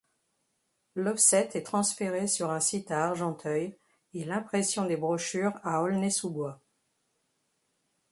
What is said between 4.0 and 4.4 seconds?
et